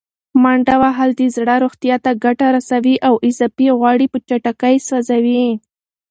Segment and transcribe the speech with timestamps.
[0.43, 5.45] منډه وهل د زړه روغتیا ته ګټه رسوي او اضافي غوړي په چټکۍ سوځوي.